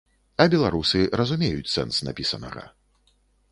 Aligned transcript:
А 0.43 0.45
беларусы 0.53 1.01
разумеюць 1.21 1.71
сэнс 1.75 2.01
напісанага. 2.07 2.67